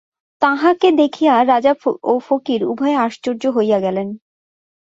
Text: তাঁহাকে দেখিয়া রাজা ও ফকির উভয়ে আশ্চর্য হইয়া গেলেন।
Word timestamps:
তাঁহাকে 0.41 0.87
দেখিয়া 0.91 1.33
রাজা 1.43 1.73
ও 2.03 2.13
ফকির 2.19 2.61
উভয়ে 2.63 2.95
আশ্চর্য 2.97 3.43
হইয়া 3.47 3.79
গেলেন। 3.79 4.07